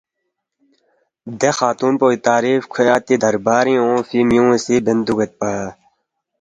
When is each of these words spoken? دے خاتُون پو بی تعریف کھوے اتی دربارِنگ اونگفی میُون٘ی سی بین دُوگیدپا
دے 1.39 1.49
خاتُون 1.57 1.93
پو 1.99 2.05
بی 2.11 2.17
تعریف 2.27 2.61
کھوے 2.73 2.87
اتی 2.97 3.15
دربارِنگ 3.21 3.79
اونگفی 3.83 4.19
میُون٘ی 4.29 4.59
سی 4.65 4.75
بین 4.85 4.97
دُوگیدپا 5.05 5.51